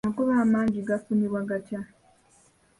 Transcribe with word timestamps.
Amagoba 0.05 0.33
amangi 0.45 0.87
gafunibwa 0.89 1.41
gatya? 1.49 1.79